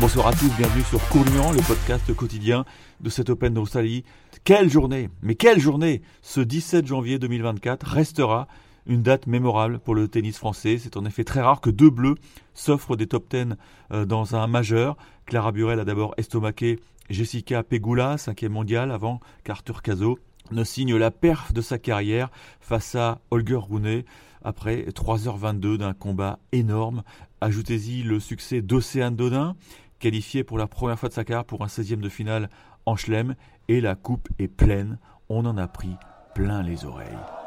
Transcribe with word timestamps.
Bonsoir 0.00 0.28
à 0.28 0.32
tous, 0.32 0.48
bienvenue 0.56 0.84
sur 0.84 1.00
Courluant, 1.08 1.50
le 1.50 1.60
podcast 1.66 2.14
quotidien 2.14 2.64
de 3.00 3.10
cette 3.10 3.30
Open 3.30 3.52
d'Australie. 3.52 4.04
Quelle 4.44 4.70
journée, 4.70 5.10
mais 5.22 5.34
quelle 5.34 5.58
journée 5.58 6.02
Ce 6.22 6.40
17 6.40 6.86
janvier 6.86 7.18
2024 7.18 7.84
restera 7.84 8.46
une 8.86 9.02
date 9.02 9.26
mémorable 9.26 9.80
pour 9.80 9.96
le 9.96 10.06
tennis 10.06 10.38
français. 10.38 10.78
C'est 10.78 10.96
en 10.96 11.04
effet 11.04 11.24
très 11.24 11.40
rare 11.40 11.60
que 11.60 11.70
deux 11.70 11.90
bleus 11.90 12.14
s'offrent 12.54 12.94
des 12.94 13.08
top 13.08 13.28
10 13.28 13.56
euh, 13.90 14.04
dans 14.04 14.36
un 14.36 14.46
majeur. 14.46 14.96
Clara 15.26 15.50
Burel 15.50 15.80
a 15.80 15.84
d'abord 15.84 16.14
estomaqué 16.16 16.78
Jessica 17.10 17.64
Pegula, 17.64 18.18
cinquième 18.18 18.52
mondiale, 18.52 18.92
avant 18.92 19.18
qu'Arthur 19.42 19.82
Cazot 19.82 20.20
ne 20.52 20.62
signe 20.62 20.96
la 20.96 21.10
perf 21.10 21.52
de 21.52 21.60
sa 21.60 21.78
carrière 21.78 22.30
face 22.60 22.94
à 22.94 23.20
Holger 23.32 23.58
Rune 23.68 24.04
après 24.42 24.86
3h22 24.94 25.76
d'un 25.76 25.92
combat 25.92 26.38
énorme. 26.52 27.02
Ajoutez-y 27.40 28.02
le 28.02 28.20
succès 28.20 28.62
d'Océane 28.62 29.16
Dodin, 29.16 29.56
qualifié 29.98 30.44
pour 30.44 30.58
la 30.58 30.66
première 30.66 30.98
fois 30.98 31.08
de 31.08 31.14
sa 31.14 31.24
carrière 31.24 31.44
pour 31.44 31.62
un 31.62 31.66
16e 31.66 32.00
de 32.00 32.08
finale 32.08 32.48
en 32.86 32.96
Chelem, 32.96 33.34
et 33.68 33.80
la 33.80 33.94
coupe 33.94 34.28
est 34.38 34.48
pleine. 34.48 34.98
On 35.28 35.44
en 35.44 35.58
a 35.58 35.68
pris 35.68 35.96
plein 36.34 36.62
les 36.62 36.84
oreilles. 36.84 37.37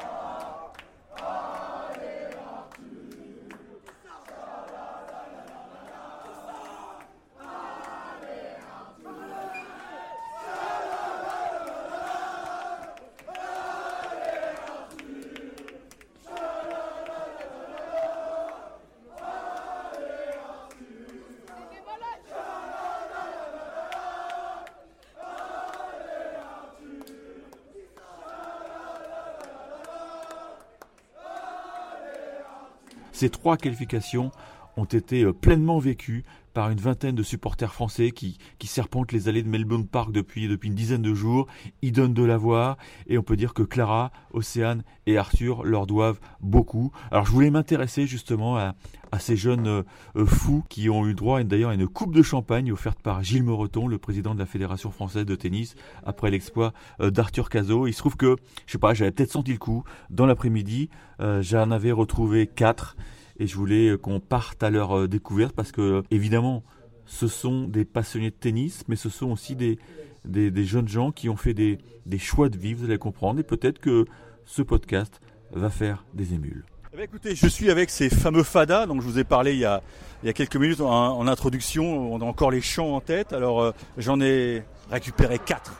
Ces 33.21 33.29
trois 33.29 33.55
qualifications 33.55 34.31
ont 34.77 34.85
été 34.85 35.21
euh, 35.21 35.31
pleinement 35.31 35.77
vécues 35.77 36.23
par 36.53 36.69
une 36.69 36.79
vingtaine 36.79 37.15
de 37.15 37.23
supporters 37.23 37.73
français 37.73 38.11
qui, 38.11 38.37
qui 38.59 38.67
serpentent 38.67 39.11
les 39.11 39.27
allées 39.27 39.43
de 39.43 39.49
Melbourne 39.49 39.87
Park 39.87 40.11
depuis, 40.11 40.47
depuis 40.47 40.69
une 40.69 40.75
dizaine 40.75 41.01
de 41.01 41.13
jours. 41.13 41.47
Ils 41.81 41.91
donnent 41.91 42.13
de 42.13 42.23
la 42.23 42.37
voix 42.37 42.77
et 43.07 43.17
on 43.17 43.23
peut 43.23 43.35
dire 43.35 43.53
que 43.53 43.63
Clara, 43.63 44.11
Océane 44.31 44.83
et 45.05 45.17
Arthur 45.17 45.63
leur 45.63 45.87
doivent 45.87 46.19
beaucoup. 46.41 46.91
Alors 47.11 47.25
je 47.25 47.31
voulais 47.31 47.49
m'intéresser 47.49 48.07
justement 48.07 48.57
à, 48.57 48.75
à 49.11 49.19
ces 49.19 49.35
jeunes 49.35 49.67
euh, 49.67 49.83
euh, 50.15 50.25
fous 50.25 50.63
qui 50.69 50.89
ont 50.89 51.07
eu 51.07 51.13
droit 51.13 51.41
d'ailleurs 51.43 51.71
à 51.71 51.73
une 51.73 51.87
coupe 51.87 52.13
de 52.13 52.21
champagne 52.21 52.71
offerte 52.71 53.01
par 53.01 53.23
Gilles 53.23 53.43
Moreton, 53.43 53.87
le 53.87 53.97
président 53.97 54.33
de 54.33 54.39
la 54.39 54.45
Fédération 54.45 54.91
française 54.91 55.25
de 55.25 55.35
tennis, 55.35 55.75
après 56.03 56.31
l'exploit 56.31 56.73
d'Arthur 56.99 57.49
Cazot. 57.49 57.87
Il 57.87 57.93
se 57.93 57.99
trouve 57.99 58.15
que, 58.15 58.35
je 58.65 58.73
sais 58.73 58.77
pas, 58.77 58.93
j'avais 58.93 59.11
peut-être 59.11 59.31
senti 59.31 59.51
le 59.51 59.57
coup. 59.57 59.83
Dans 60.09 60.25
l'après-midi, 60.25 60.89
j'en 61.19 61.71
avais 61.71 61.91
retrouvé 61.91 62.47
quatre 62.47 62.95
et 63.41 63.47
je 63.47 63.55
voulais 63.55 63.97
qu'on 63.97 64.19
parte 64.19 64.61
à 64.61 64.69
leur 64.69 65.07
découverte 65.07 65.55
parce 65.55 65.71
que 65.71 66.03
évidemment 66.11 66.63
ce 67.07 67.27
sont 67.27 67.63
des 67.63 67.85
passionnés 67.85 68.29
de 68.29 68.35
tennis 68.35 68.83
mais 68.87 68.95
ce 68.95 69.09
sont 69.09 69.31
aussi 69.31 69.55
des, 69.55 69.79
des, 70.25 70.63
jeunes 70.63 70.87
gens 70.87 71.11
qui 71.11 71.27
ont 71.27 71.35
fait 71.35 71.55
des, 71.55 71.79
des, 72.05 72.19
choix 72.19 72.49
de 72.49 72.57
vie, 72.57 72.75
vous 72.75 72.85
allez 72.85 72.99
comprendre 72.99 73.39
et 73.39 73.43
peut-être 73.43 73.79
que 73.79 74.05
ce 74.45 74.61
podcast 74.61 75.19
va 75.51 75.71
faire 75.71 76.05
des 76.13 76.35
émules. 76.35 76.63
Eh 76.93 76.97
bien, 76.97 77.05
écoutez, 77.05 77.35
je 77.35 77.47
suis 77.47 77.71
avec 77.71 77.89
ces 77.89 78.09
fameux 78.09 78.43
fadas 78.43 78.85
dont 78.85 78.99
je 79.01 79.05
vous 79.07 79.17
ai 79.17 79.23
parlé 79.23 79.53
il 79.53 79.59
y 79.59 79.65
a, 79.65 79.81
il 80.21 80.27
y 80.27 80.29
a 80.29 80.33
quelques 80.33 80.57
minutes 80.57 80.81
en, 80.81 81.25
introduction, 81.27 82.13
on 82.13 82.21
a 82.21 82.25
encore 82.25 82.51
les 82.51 82.61
chants 82.61 82.95
en 82.95 83.01
tête, 83.01 83.33
alors 83.33 83.73
j'en 83.97 84.21
ai 84.21 84.63
récupéré 84.91 85.39
quatre 85.39 85.73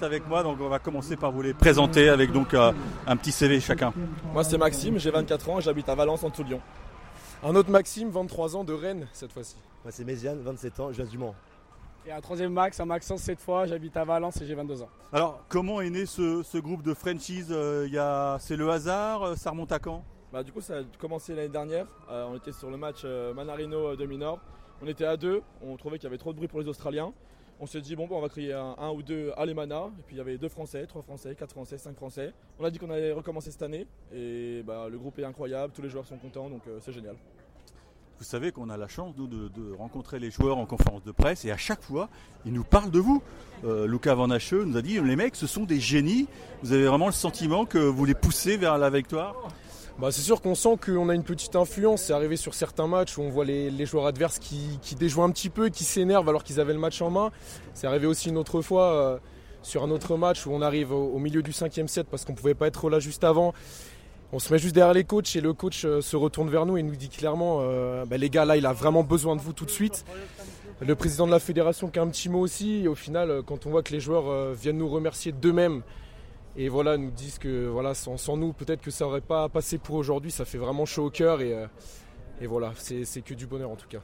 avec 0.00 0.26
moi, 0.28 0.42
donc 0.42 0.58
on 0.60 0.68
va 0.68 0.78
commencer 0.78 1.16
par 1.16 1.30
vous 1.30 1.42
les 1.42 1.52
présenter 1.52 2.08
avec 2.08 2.32
donc 2.32 2.54
euh, 2.54 2.72
un 3.06 3.16
petit 3.16 3.32
CV 3.32 3.60
chacun. 3.60 3.92
Moi 4.32 4.42
c'est 4.42 4.56
Maxime, 4.56 4.98
j'ai 4.98 5.10
24 5.10 5.50
ans, 5.50 5.60
j'habite 5.60 5.88
à 5.88 5.94
Valence 5.94 6.24
en 6.24 6.30
Toulion. 6.30 6.60
Un 7.46 7.54
autre 7.56 7.68
Maxime, 7.70 8.08
23 8.08 8.56
ans, 8.56 8.64
de 8.64 8.72
Rennes 8.72 9.06
cette 9.12 9.30
fois-ci. 9.30 9.56
Moi 9.84 9.92
c'est 9.92 10.04
Méziane, 10.04 10.40
27 10.40 10.80
ans, 10.80 10.90
je 10.92 11.02
viens 11.02 11.04
du 11.04 11.18
Mans. 11.18 11.34
Et 12.06 12.10
un 12.10 12.22
troisième 12.22 12.54
Max, 12.54 12.80
un 12.80 12.86
Maxence 12.86 13.20
cette 13.20 13.40
fois, 13.42 13.66
j'habite 13.66 13.94
à 13.98 14.04
Valence 14.06 14.40
et 14.40 14.46
j'ai 14.46 14.54
22 14.54 14.80
ans. 14.80 14.88
Alors 15.12 15.44
comment 15.50 15.82
est 15.82 15.90
né 15.90 16.06
ce, 16.06 16.58
groupe 16.58 16.82
de 16.82 16.94
franchise 16.94 17.48
euh, 17.50 18.38
C'est 18.40 18.56
le 18.56 18.70
hasard 18.70 19.22
euh, 19.24 19.34
Ça 19.36 19.50
remonte 19.50 19.72
à 19.72 19.78
quand? 19.78 20.02
Bah, 20.32 20.42
Du 20.42 20.52
coup 20.52 20.62
ça 20.62 20.78
a 20.78 20.82
commencé 20.98 21.34
l'année 21.34 21.50
dernière, 21.50 21.86
on 22.08 22.34
était 22.34 22.52
sur 22.52 22.70
le 22.70 22.78
match 22.78 23.04
Manarino 23.04 23.94
de 23.94 24.06
Minor. 24.06 24.40
On 24.80 24.86
était 24.86 25.04
à 25.04 25.18
deux, 25.18 25.42
on 25.60 25.76
trouvait 25.76 25.98
qu'il 25.98 26.04
y 26.04 26.08
avait 26.08 26.16
trop 26.16 26.32
de 26.32 26.38
bruit 26.38 26.48
pour 26.48 26.60
les 26.60 26.68
Australiens. 26.68 27.12
On 27.60 27.66
s'est 27.66 27.80
dit, 27.80 27.94
bon, 27.94 28.08
on 28.10 28.20
va 28.20 28.28
créer 28.28 28.52
un, 28.52 28.90
ou 28.90 29.02
deux 29.02 29.32
Alemana. 29.36 29.84
Et 29.98 30.02
puis 30.02 30.16
il 30.16 30.18
y 30.18 30.20
avait 30.20 30.38
deux 30.38 30.48
Français, 30.48 30.86
trois 30.86 31.02
Français, 31.02 31.34
quatre 31.34 31.52
Français, 31.52 31.78
cinq 31.78 31.94
Français. 31.94 32.32
On 32.58 32.64
a 32.64 32.70
dit 32.70 32.78
qu'on 32.78 32.90
allait 32.90 33.12
recommencer 33.12 33.50
cette 33.50 33.62
année. 33.62 33.86
Et 34.12 34.62
bah, 34.64 34.88
le 34.90 34.98
groupe 34.98 35.18
est 35.18 35.24
incroyable, 35.24 35.72
tous 35.72 35.82
les 35.82 35.88
joueurs 35.88 36.06
sont 36.06 36.16
contents, 36.16 36.50
donc 36.50 36.62
euh, 36.66 36.78
c'est 36.80 36.92
génial. 36.92 37.16
Vous 38.18 38.24
savez 38.24 38.52
qu'on 38.52 38.70
a 38.70 38.76
la 38.76 38.88
chance, 38.88 39.14
nous, 39.18 39.26
de, 39.26 39.50
rencontrer 39.76 40.18
les 40.18 40.30
joueurs 40.30 40.58
en 40.58 40.66
conférence 40.66 41.02
de 41.04 41.12
presse. 41.12 41.44
Et 41.44 41.50
à 41.50 41.56
chaque 41.56 41.82
fois, 41.82 42.08
ils 42.46 42.52
nous 42.52 42.64
parlent 42.64 42.90
de 42.90 43.00
vous. 43.00 43.22
Euh, 43.64 43.86
Lucas 43.86 44.14
Van 44.14 44.30
Hacheux 44.30 44.64
nous 44.64 44.76
a 44.76 44.82
dit, 44.82 45.00
les 45.00 45.16
mecs, 45.16 45.36
ce 45.36 45.46
sont 45.46 45.64
des 45.64 45.80
génies. 45.80 46.28
Vous 46.62 46.72
avez 46.72 46.86
vraiment 46.86 47.06
le 47.06 47.12
sentiment 47.12 47.64
que 47.64 47.78
vous 47.78 48.04
les 48.04 48.14
poussez 48.14 48.56
vers 48.56 48.78
la 48.78 48.88
victoire? 48.90 49.34
Bah, 49.98 50.10
c'est 50.10 50.22
sûr 50.22 50.40
qu'on 50.40 50.56
sent 50.56 50.76
qu'on 50.84 51.08
a 51.08 51.14
une 51.14 51.22
petite 51.22 51.54
influence. 51.54 52.02
C'est 52.02 52.12
arrivé 52.12 52.36
sur 52.36 52.54
certains 52.54 52.88
matchs 52.88 53.16
où 53.16 53.22
on 53.22 53.30
voit 53.30 53.44
les, 53.44 53.86
joueurs 53.86 54.06
adverses 54.06 54.38
qui, 54.38 54.78
déjouent 54.98 55.22
un 55.22 55.30
petit 55.30 55.50
peu, 55.50 55.68
qui 55.68 55.84
s'énervent 55.84 56.28
alors 56.28 56.42
qu'ils 56.42 56.60
avaient 56.60 56.72
le 56.72 56.80
match 56.80 57.00
en 57.00 57.10
main. 57.10 57.30
C'est 57.74 57.86
arrivé 57.86 58.06
aussi 58.06 58.28
une 58.28 58.36
autre 58.36 58.60
fois 58.60 58.92
euh, 58.92 59.18
sur 59.62 59.84
un 59.84 59.90
autre 59.90 60.16
match 60.16 60.46
où 60.46 60.52
on 60.52 60.62
arrive 60.62 60.92
au, 60.92 61.18
milieu 61.18 61.42
du 61.42 61.52
cinquième 61.52 61.88
set 61.88 62.08
parce 62.10 62.24
qu'on 62.24 62.32
ne 62.32 62.36
pouvait 62.36 62.54
pas 62.54 62.66
être 62.66 62.90
là 62.90 62.98
juste 62.98 63.22
avant. 63.22 63.54
On 64.32 64.38
se 64.38 64.52
met 64.52 64.58
juste 64.58 64.74
derrière 64.74 64.94
les 64.94 65.04
coachs 65.04 65.36
et 65.36 65.40
le 65.40 65.52
coach 65.52 65.84
euh, 65.84 66.00
se 66.00 66.16
retourne 66.16 66.50
vers 66.50 66.66
nous 66.66 66.76
et 66.76 66.82
nous 66.82 66.96
dit 66.96 67.08
clairement 67.08 67.58
euh, 67.60 68.04
bah, 68.04 68.16
les 68.16 68.30
gars 68.30 68.44
là 68.44 68.56
il 68.56 68.66
a 68.66 68.72
vraiment 68.72 69.04
besoin 69.04 69.36
de 69.36 69.40
vous 69.40 69.52
tout 69.52 69.64
de 69.64 69.70
suite. 69.70 70.04
Le 70.80 70.94
président 70.96 71.26
de 71.26 71.30
la 71.30 71.38
fédération 71.38 71.88
qui 71.88 71.98
a 72.00 72.02
un 72.02 72.08
petit 72.08 72.28
mot 72.28 72.40
aussi 72.40 72.82
et 72.82 72.88
au 72.88 72.96
final 72.96 73.42
quand 73.46 73.66
on 73.66 73.70
voit 73.70 73.82
que 73.82 73.92
les 73.92 74.00
joueurs 74.00 74.52
viennent 74.54 74.78
nous 74.78 74.88
remercier 74.88 75.30
d'eux-mêmes 75.30 75.82
et 76.56 76.68
voilà, 76.68 76.96
nous 76.96 77.10
disent 77.10 77.38
que 77.38 77.66
voilà, 77.66 77.94
sans, 77.94 78.36
nous, 78.36 78.52
peut-être 78.52 78.80
que 78.80 78.90
ça 78.90 79.04
n'aurait 79.04 79.20
pas 79.20 79.48
passé 79.48 79.78
pour 79.78 79.96
aujourd'hui. 79.96 80.30
Ça 80.30 80.44
fait 80.44 80.58
vraiment 80.58 80.86
chaud 80.86 81.06
au 81.06 81.10
cœur 81.10 81.40
et, 81.40 81.52
euh, 81.52 81.66
et 82.40 82.46
voilà, 82.46 82.72
c'est 82.76 83.22
que 83.22 83.34
du 83.34 83.46
bonheur 83.46 83.70
en 83.70 83.76
tout 83.76 83.88
cas. 83.88 84.00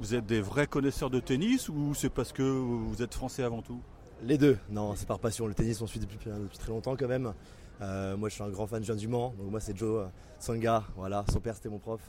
Vous 0.00 0.14
êtes 0.14 0.26
des 0.26 0.40
vrais 0.40 0.66
connaisseurs 0.66 1.10
de 1.10 1.20
tennis 1.20 1.68
ou 1.68 1.94
c'est 1.94 2.10
parce 2.10 2.32
que 2.32 2.42
vous 2.42 3.02
êtes 3.02 3.14
français 3.14 3.42
avant 3.42 3.62
tout? 3.62 3.80
Les 4.22 4.38
deux, 4.38 4.58
non, 4.70 4.94
c'est 4.96 5.06
par 5.06 5.18
passion. 5.18 5.46
Le 5.46 5.54
tennis, 5.54 5.80
on 5.80 5.86
suit 5.86 6.00
depuis, 6.00 6.18
très 6.18 6.68
longtemps 6.68 6.96
quand 6.96 7.08
même. 7.08 7.32
Euh, 7.80 8.16
moi, 8.16 8.28
je 8.28 8.34
suis 8.34 8.42
un 8.42 8.50
grand 8.50 8.66
fan 8.66 8.80
de 8.80 8.84
Jean 8.84 8.94
Dumont. 8.94 9.34
Donc 9.38 9.50
moi, 9.50 9.60
c'est 9.60 9.76
Joe 9.76 10.06
Sanga. 10.38 10.84
Voilà, 10.96 11.24
son 11.30 11.40
père, 11.40 11.54
c'était 11.54 11.68
mon 11.68 11.78
prof. 11.78 12.00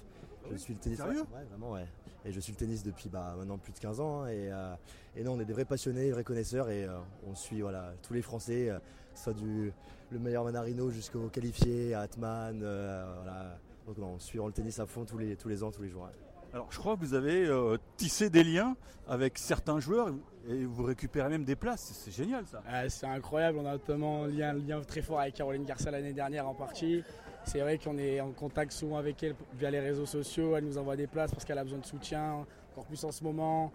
Je 0.51 0.57
suis 0.57 0.73
le 0.73 0.79
tennis. 0.79 0.97
Sérieux? 0.97 1.21
Ouais, 1.33 1.43
vraiment, 1.49 1.71
ouais. 1.71 1.87
Et 2.23 2.31
je 2.31 2.39
suis 2.39 2.53
le 2.53 2.57
tennis 2.57 2.83
depuis 2.83 3.09
bah, 3.09 3.35
maintenant 3.37 3.57
plus 3.57 3.73
de 3.73 3.79
15 3.79 3.99
ans. 3.99 4.21
Hein, 4.21 4.27
et, 4.27 4.51
euh, 4.51 4.73
et 5.15 5.23
non, 5.23 5.33
on 5.33 5.39
est 5.39 5.45
des 5.45 5.53
vrais 5.53 5.65
passionnés, 5.65 6.05
des 6.05 6.11
vrais 6.11 6.23
connaisseurs. 6.23 6.69
Et 6.69 6.87
on 7.27 7.35
suit 7.35 7.61
voilà, 7.61 7.93
tous 8.01 8.13
les 8.13 8.21
Français 8.21 8.71
soit 9.15 9.33
du 9.33 9.71
le 10.11 10.19
meilleur 10.19 10.43
Manarino 10.43 10.89
jusqu'au 10.91 11.27
qualifié, 11.29 11.93
Atman. 11.93 12.61
Euh, 12.63 13.05
voilà. 13.23 13.57
Donc 13.87 13.97
on 13.99 14.19
suit 14.19 14.39
le 14.43 14.51
tennis 14.51 14.79
à 14.79 14.85
fond 14.85 15.05
tous 15.05 15.17
les, 15.17 15.35
tous 15.35 15.47
les 15.47 15.63
ans, 15.63 15.71
tous 15.71 15.83
les 15.83 15.89
jours. 15.89 16.09
Alors 16.55 16.71
je 16.71 16.79
crois 16.79 16.95
que 16.95 17.01
vous 17.01 17.13
avez 17.13 17.45
euh, 17.47 17.75
tissé 17.97 18.29
des 18.29 18.45
liens 18.45 18.77
avec 19.09 19.37
certains 19.37 19.81
joueurs 19.81 20.07
et 20.47 20.63
vous 20.63 20.83
récupérez 20.83 21.27
même 21.27 21.43
des 21.43 21.57
places. 21.57 21.91
C'est 21.93 22.13
génial 22.13 22.45
ça. 22.45 22.63
c'est 22.87 23.05
incroyable. 23.05 23.57
On 23.61 23.65
a 23.65 23.73
notamment 23.73 24.23
un 24.23 24.53
lien 24.53 24.79
très 24.87 25.01
fort 25.01 25.19
avec 25.19 25.33
Caroline 25.33 25.65
Garcia 25.65 25.91
l'année 25.91 26.13
dernière 26.13 26.47
en 26.47 26.53
partie. 26.53 27.03
C'est 27.43 27.59
vrai 27.59 27.77
qu'on 27.77 27.97
est 27.97 28.21
en 28.21 28.31
contact 28.31 28.71
souvent 28.71 28.95
avec 28.95 29.21
elle 29.21 29.35
via 29.59 29.69
les 29.69 29.81
réseaux 29.81 30.05
sociaux. 30.05 30.55
Elle 30.55 30.63
nous 30.63 30.77
envoie 30.77 30.95
des 30.95 31.07
places 31.07 31.31
parce 31.31 31.43
qu'elle 31.43 31.57
a 31.57 31.63
besoin 31.63 31.79
de 31.79 31.85
soutien, 31.85 32.45
encore 32.71 32.85
plus 32.85 33.03
en 33.03 33.11
ce 33.11 33.25
moment. 33.25 33.73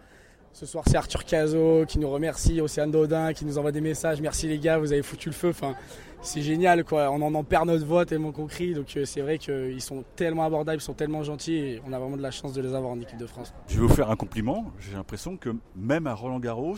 Ce 0.53 0.65
soir, 0.65 0.83
c'est 0.85 0.97
Arthur 0.97 1.23
Cazot 1.23 1.85
qui 1.85 1.97
nous 1.97 2.09
remercie, 2.09 2.59
Océane 2.59 2.91
Dodin 2.91 3.33
qui 3.33 3.45
nous 3.45 3.57
envoie 3.57 3.71
des 3.71 3.81
messages. 3.81 4.19
Merci 4.21 4.47
les 4.47 4.59
gars, 4.59 4.77
vous 4.77 4.91
avez 4.91 5.01
foutu 5.01 5.29
le 5.29 5.33
feu. 5.33 5.49
Enfin, 5.49 5.75
c'est 6.21 6.41
génial, 6.41 6.83
quoi. 6.83 7.09
On 7.09 7.21
en, 7.21 7.43
perd 7.43 7.67
notre 7.67 7.85
voix 7.85 8.05
tellement 8.05 8.31
qu'on 8.33 8.47
crie. 8.47 8.73
Donc, 8.73 8.95
euh, 8.97 9.05
c'est 9.05 9.21
vrai 9.21 9.37
qu'ils 9.37 9.81
sont 9.81 10.03
tellement 10.15 10.43
abordables, 10.43 10.79
ils 10.79 10.83
sont 10.83 10.93
tellement 10.93 11.23
gentils. 11.23 11.55
Et 11.55 11.81
on 11.87 11.93
a 11.93 11.99
vraiment 11.99 12.17
de 12.17 12.21
la 12.21 12.31
chance 12.31 12.53
de 12.53 12.61
les 12.61 12.75
avoir 12.75 12.91
en 12.91 12.99
équipe 12.99 13.17
de 13.17 13.25
France. 13.25 13.53
Je 13.67 13.75
vais 13.75 13.87
vous 13.87 13.93
faire 13.93 14.11
un 14.11 14.17
compliment. 14.17 14.71
J'ai 14.79 14.93
l'impression 14.93 15.37
que 15.37 15.55
même 15.75 16.05
à 16.05 16.13
Roland 16.13 16.39
Garros, 16.39 16.75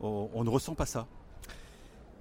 on, 0.00 0.42
ne 0.42 0.50
ressent 0.50 0.74
pas 0.74 0.86
ça. 0.86 1.06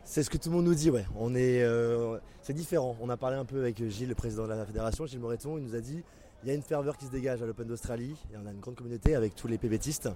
C'est 0.04 0.22
ce 0.22 0.30
que 0.30 0.38
tout 0.38 0.50
le 0.50 0.56
monde 0.56 0.66
nous 0.66 0.76
dit, 0.76 0.92
ouais. 0.92 1.06
On 1.18 1.34
est, 1.34 1.64
euh, 1.64 2.20
c'est 2.42 2.54
différent. 2.54 2.96
On 3.02 3.10
a 3.10 3.18
parlé 3.18 3.38
un 3.38 3.46
peu 3.46 3.60
avec 3.60 3.84
Gilles, 3.90 4.10
le 4.10 4.16
président 4.16 4.44
de 4.44 4.50
la 4.50 4.66
fédération, 4.66 5.08
Gilles 5.08 5.20
Moreton. 5.20 5.58
Il 5.58 5.64
nous 5.64 5.76
a 5.76 5.82
dit 5.82 6.04
il 6.46 6.50
y 6.50 6.52
a 6.52 6.54
une 6.54 6.62
ferveur 6.62 6.96
qui 6.96 7.06
se 7.06 7.12
dégage 7.12 7.42
à 7.42 7.48
l'Open 7.48 7.68
d'Australie. 7.68 8.16
Et 8.32 8.38
on 8.38 8.46
a 8.48 8.52
une 8.52 8.60
grande 8.60 8.76
communauté 8.76 9.16
avec 9.16 9.34
tous 9.34 9.48
les 9.48 9.58
PVTistes. 9.58 10.10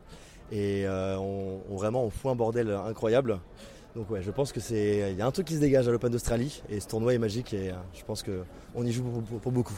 Et 0.51 0.85
euh, 0.85 1.17
on, 1.17 1.75
vraiment 1.75 2.05
on 2.05 2.11
fout 2.11 2.31
un 2.31 2.35
bordel 2.35 2.69
incroyable. 2.69 3.39
Donc 3.95 4.11
ouais, 4.11 4.21
je 4.21 4.29
pense 4.29 4.51
que 4.51 4.59
c'est 4.59 5.11
il 5.11 5.17
y 5.17 5.21
a 5.23 5.25
un 5.25 5.31
truc 5.31 5.47
qui 5.47 5.55
se 5.55 5.59
dégage 5.59 5.87
à 5.87 5.91
l'Open 5.91 6.11
d'Australie 6.11 6.61
et 6.69 6.79
ce 6.79 6.87
tournoi 6.87 7.15
est 7.15 7.17
magique 7.17 7.55
et 7.55 7.71
euh, 7.71 7.75
je 7.95 8.03
pense 8.03 8.21
qu'on 8.21 8.85
y 8.85 8.91
joue 8.91 9.03
pour, 9.41 9.51
beaucoup. 9.51 9.73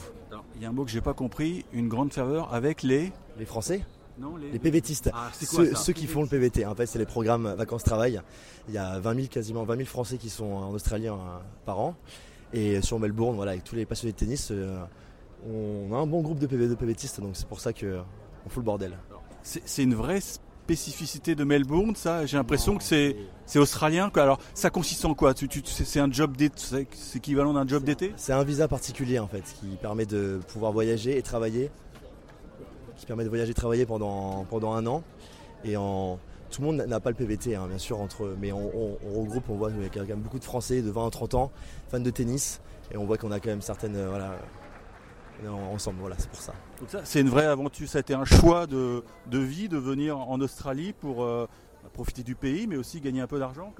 il 0.54 0.62
y 0.62 0.66
a 0.66 0.68
un 0.68 0.72
mot 0.72 0.84
que 0.84 0.90
j'ai 0.90 1.00
pas 1.00 1.14
compris, 1.14 1.64
une 1.72 1.88
grande 1.88 2.12
ferveur 2.12 2.52
avec 2.52 2.82
les? 2.82 3.10
Les 3.38 3.46
Français? 3.46 3.80
Non, 4.18 4.36
les, 4.36 4.58
PVTistes. 4.58 5.10
Ah, 5.14 5.30
ceux, 5.32 5.74
ceux 5.74 5.94
qui 5.94 6.06
font 6.06 6.20
le 6.20 6.28
PVT. 6.28 6.66
En 6.66 6.74
fait, 6.74 6.84
c'est 6.84 6.98
les 6.98 7.06
programmes 7.06 7.54
vacances-travail. 7.54 8.20
Il 8.68 8.74
y 8.74 8.78
a 8.78 9.00
20 9.00 9.14
000, 9.14 9.26
quasiment 9.28 9.64
20 9.64 9.76
000 9.76 9.88
Français 9.88 10.18
qui 10.18 10.28
sont 10.28 10.52
en 10.52 10.70
Australie 10.72 11.08
par 11.64 11.80
an. 11.80 11.96
Et 12.52 12.82
sur 12.82 12.98
Melbourne, 12.98 13.34
voilà, 13.34 13.52
avec 13.52 13.64
tous 13.64 13.74
les 13.74 13.86
passionnés 13.86 14.12
de 14.12 14.18
tennis, 14.18 14.50
euh, 14.50 14.84
on 15.48 15.94
a 15.94 15.98
un 15.98 16.06
bon 16.06 16.20
groupe 16.20 16.38
de, 16.38 16.46
PV, 16.46 16.68
de 16.68 16.74
PVTistes, 16.74 17.20
donc 17.20 17.30
c'est 17.34 17.46
pour 17.46 17.60
ça 17.60 17.72
qu'on 17.72 18.04
fout 18.48 18.58
le 18.58 18.62
bordel. 18.62 18.98
C'est 19.42 19.82
une 19.82 19.94
vraie 19.94 20.20
spécificité 20.20 21.34
de 21.34 21.42
Melbourne, 21.42 21.96
ça? 21.96 22.24
J'ai 22.26 22.36
l'impression 22.36 22.76
que 22.76 22.84
c'est 22.84 23.16
australien. 23.56 24.10
Quoi. 24.10 24.22
Alors, 24.22 24.38
ça 24.54 24.70
consiste 24.70 25.04
en 25.04 25.14
quoi? 25.14 25.34
C'est 25.64 26.00
un 26.00 26.10
job 26.10 26.36
c'est 26.54 26.86
équivalent 27.16 27.52
d'un 27.52 27.66
job 27.66 27.82
d'été? 27.82 28.12
C'est 28.16 28.32
un 28.32 28.44
visa 28.44 28.68
particulier 28.68 29.18
en 29.18 29.26
fait, 29.26 29.42
qui 29.60 29.76
permet 29.80 30.06
de 30.06 30.40
pouvoir 30.48 30.72
voyager 30.72 31.18
et 31.18 31.22
travailler, 31.22 31.70
qui 32.96 33.06
permet 33.06 33.24
de 33.24 33.28
voyager 33.28 33.50
et 33.50 33.54
travailler 33.54 33.86
pendant, 33.86 34.44
pendant 34.48 34.74
un 34.74 34.86
an. 34.86 35.02
Et 35.64 35.76
en, 35.76 36.18
tout 36.52 36.60
le 36.60 36.66
monde 36.68 36.84
n'a 36.86 37.00
pas 37.00 37.10
le 37.10 37.16
PVT, 37.16 37.56
hein, 37.56 37.66
bien 37.66 37.78
sûr, 37.78 37.98
entre, 38.00 38.36
mais 38.40 38.52
on, 38.52 38.68
regroupe, 39.14 39.48
on 39.48 39.56
voit 39.56 39.70
qu'il 39.70 39.82
y 39.82 39.86
a 39.86 39.88
quand 39.88 40.06
même 40.06 40.20
beaucoup 40.20 40.38
de 40.38 40.44
Français 40.44 40.82
de 40.82 40.90
20 40.90 41.06
à 41.06 41.10
30 41.10 41.34
ans, 41.34 41.50
fans 41.90 41.98
de 41.98 42.10
tennis, 42.10 42.60
et 42.92 42.96
on 42.96 43.04
voit 43.04 43.16
qu'on 43.16 43.32
a 43.32 43.40
quand 43.40 43.48
même 43.48 43.62
certaines, 43.62 43.96
euh, 43.96 44.08
voilà, 44.08 44.36
ensemble, 45.72 45.98
voilà, 46.00 46.16
c'est 46.18 46.30
pour 46.30 46.40
ça. 46.40 46.52
c'est 47.04 47.20
une 47.20 47.28
vraie 47.28 47.46
aventure, 47.46 47.88
ça 47.88 47.98
a 47.98 48.00
été 48.00 48.14
un 48.14 48.24
choix 48.24 48.66
de, 48.66 49.02
vie 49.30 49.68
de 49.68 49.78
venir 49.78 50.18
en 50.18 50.40
Australie 50.40 50.92
pour 50.92 51.24
euh, 51.24 51.46
profiter 51.90 52.22
du 52.22 52.34
pays, 52.34 52.66
mais 52.66 52.76
aussi 52.76 53.00
gagner 53.00 53.20
un 53.20 53.26
peu 53.26 53.38
d'argent. 53.38 53.72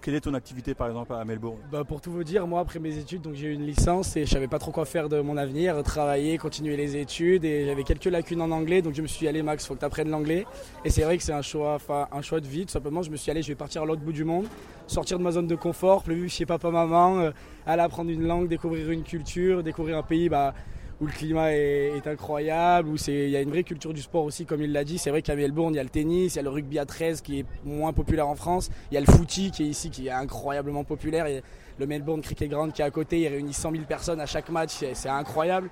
quelle 0.00 0.14
est 0.14 0.20
ton 0.20 0.34
activité 0.34 0.74
par 0.74 0.88
exemple 0.88 1.12
à 1.12 1.24
Melbourne? 1.24 1.58
Bah, 1.70 1.84
Pour 1.84 2.00
tout 2.00 2.10
vous 2.10 2.24
dire, 2.24 2.46
moi 2.46 2.60
après 2.60 2.78
mes 2.78 2.96
études, 2.96 3.22
donc 3.22 3.34
j'ai 3.34 3.48
eu 3.48 3.52
une 3.52 3.66
licence 3.66 4.16
et 4.16 4.26
je 4.26 4.30
savais 4.30 4.48
pas 4.48 4.58
trop 4.58 4.70
quoi 4.70 4.84
faire 4.84 5.08
de 5.08 5.20
mon 5.20 5.36
avenir, 5.36 5.82
travailler, 5.82 6.38
continuer 6.38 6.76
les 6.76 6.96
études 6.96 7.44
et 7.44 7.66
j'avais 7.66 7.84
quelques 7.84 8.06
lacunes 8.06 8.40
en 8.40 8.50
anglais, 8.50 8.82
donc 8.82 8.94
je 8.94 9.02
me 9.02 9.06
suis 9.06 9.20
dit 9.20 9.28
allez 9.28 9.42
Max, 9.42 9.66
faut 9.66 9.74
que 9.74 9.80
tu 9.80 9.84
apprennes 9.84 10.10
l'anglais. 10.10 10.46
Et 10.84 10.90
c'est 10.90 11.02
vrai 11.02 11.16
que 11.16 11.22
c'est 11.22 11.32
un 11.32 11.42
choix, 11.42 11.78
un 12.12 12.22
choix 12.22 12.40
de 12.40 12.46
vie, 12.46 12.66
tout 12.66 12.72
simplement. 12.72 13.02
Je 13.02 13.10
me 13.10 13.16
suis 13.16 13.30
allez, 13.30 13.42
je 13.42 13.48
vais 13.48 13.54
partir 13.54 13.82
à 13.82 13.86
l'autre 13.86 14.02
bout 14.02 14.12
du 14.12 14.24
monde, 14.24 14.46
sortir 14.86 15.18
de 15.18 15.22
ma 15.22 15.32
zone 15.32 15.46
de 15.46 15.56
confort, 15.56 16.02
plus 16.02 16.28
chez 16.28 16.46
papa 16.46 16.70
maman, 16.70 17.18
euh, 17.18 17.30
aller 17.66 17.82
apprendre 17.82 18.10
une 18.10 18.26
langue, 18.26 18.48
découvrir 18.48 18.90
une 18.90 19.02
culture, 19.02 19.62
découvrir 19.62 19.98
un 19.98 20.02
pays. 20.02 20.28
Bah, 20.28 20.54
où 21.00 21.06
le 21.06 21.12
climat 21.12 21.52
est, 21.52 22.06
incroyable, 22.06 22.88
où 22.88 22.96
il 23.08 23.28
y 23.28 23.36
a 23.36 23.42
une 23.42 23.50
vraie 23.50 23.64
culture 23.64 23.92
du 23.92 24.00
sport 24.00 24.24
aussi, 24.24 24.46
comme 24.46 24.62
il 24.62 24.72
l'a 24.72 24.84
dit. 24.84 24.98
C'est 24.98 25.10
vrai 25.10 25.20
qu'à 25.22 25.36
Melbourne, 25.36 25.74
il 25.74 25.76
y 25.76 25.80
a 25.80 25.82
le 25.82 25.90
tennis, 25.90 26.34
il 26.34 26.36
y 26.36 26.40
a 26.40 26.42
le 26.42 26.48
rugby 26.48 26.78
à 26.78 26.86
13 26.86 27.20
qui 27.20 27.40
est 27.40 27.44
moins 27.64 27.92
populaire 27.92 28.28
en 28.28 28.34
France, 28.34 28.70
il 28.90 28.94
y 28.94 28.96
a 28.96 29.00
le 29.00 29.06
footy 29.06 29.50
qui 29.50 29.64
est 29.64 29.66
ici, 29.66 29.90
qui 29.90 30.06
est 30.06 30.10
incroyablement 30.10 30.84
populaire, 30.84 31.26
et 31.26 31.42
le 31.78 31.86
Melbourne 31.86 32.22
Cricket 32.22 32.48
Ground 32.48 32.72
qui 32.72 32.80
est 32.80 32.84
à 32.84 32.90
côté, 32.90 33.20
il 33.20 33.28
réunit 33.28 33.52
100 33.52 33.72
000 33.72 33.84
personnes 33.84 34.20
à 34.20 34.26
chaque 34.26 34.48
match, 34.48 34.84
c'est 34.94 35.08
incroyable. 35.08 35.68